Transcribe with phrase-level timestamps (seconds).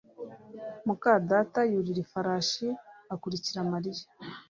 [0.85, 2.67] muka data yurira ifarashi
[3.13, 4.05] akurikira Mariya